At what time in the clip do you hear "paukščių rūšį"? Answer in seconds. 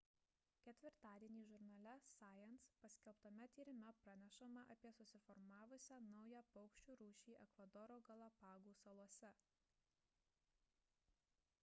6.55-7.35